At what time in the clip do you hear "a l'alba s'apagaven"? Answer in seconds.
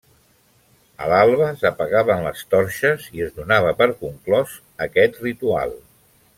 1.07-2.25